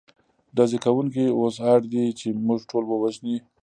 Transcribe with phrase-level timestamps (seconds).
[0.55, 3.37] ډزې کوونکي اوس اړ دي، چې موږ ټول ووژني.